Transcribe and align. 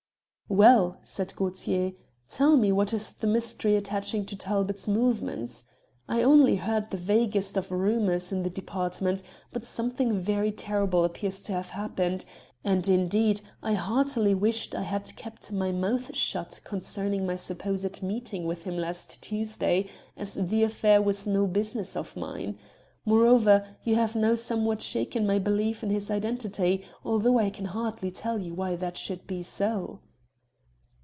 "Well," 0.53 0.97
said 1.01 1.33
Gaultier, 1.37 1.93
"tell 2.27 2.57
me 2.57 2.73
what 2.73 2.93
is 2.93 3.13
the 3.13 3.25
mystery 3.25 3.77
attaching 3.77 4.25
to 4.25 4.35
Talbot's 4.35 4.85
movements. 4.85 5.63
I 6.09 6.23
only 6.23 6.57
heard 6.57 6.89
the 6.89 6.97
vaguest 6.97 7.55
of 7.55 7.71
rumours 7.71 8.33
in 8.33 8.43
the 8.43 8.49
Department, 8.49 9.23
but 9.53 9.63
something 9.63 10.19
very 10.19 10.51
terrible 10.51 11.05
appears 11.05 11.41
to 11.43 11.53
have 11.53 11.69
happened, 11.69 12.25
and, 12.65 12.85
indeed, 12.89 13.39
I 13.63 13.75
heartily 13.75 14.35
wished 14.35 14.75
I 14.75 14.81
had 14.81 15.15
kept 15.15 15.53
my 15.53 15.71
mouth 15.71 16.13
shut 16.17 16.59
concerning 16.65 17.25
my 17.25 17.37
supposed 17.37 18.03
meeting 18.03 18.43
with 18.45 18.65
him 18.65 18.75
last 18.77 19.21
Tuesday, 19.21 19.87
as 20.17 20.33
the 20.35 20.63
affair 20.63 21.01
was 21.01 21.25
no 21.25 21.47
business 21.47 21.95
of 21.95 22.17
mine. 22.17 22.59
Moreover, 23.05 23.77
you 23.85 23.95
have 23.95 24.17
now 24.17 24.35
somewhat 24.35 24.81
shaken 24.81 25.25
my 25.25 25.39
belief 25.39 25.81
in 25.81 25.91
his 25.91 26.11
identity, 26.11 26.83
although 27.05 27.39
I 27.39 27.51
can 27.51 27.67
hardly 27.67 28.11
tell 28.11 28.37
you 28.37 28.53
why 28.53 28.75
that 28.75 28.97
should 28.97 29.25
be 29.25 29.43
so." 29.43 30.01